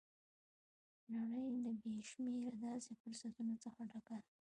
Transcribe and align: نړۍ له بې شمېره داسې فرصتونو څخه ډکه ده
نړۍ 1.13 1.45
له 1.63 1.71
بې 1.81 1.95
شمېره 2.09 2.51
داسې 2.65 2.91
فرصتونو 3.01 3.53
څخه 3.63 3.81
ډکه 3.91 4.17
ده 4.25 4.29